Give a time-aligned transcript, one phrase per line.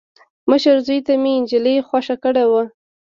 [0.49, 2.63] مشر زوي ته مې انجلۍ خوښه کړې وه.